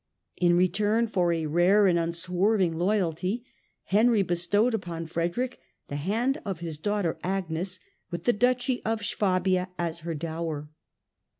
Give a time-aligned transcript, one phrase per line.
[0.37, 3.45] In return for a rare and unswerving loyalty,
[3.83, 9.69] Henry bestowed upon Frederick the hand of his daughter Agnes, with the Duchy of Suabia
[9.77, 10.71] as her dower.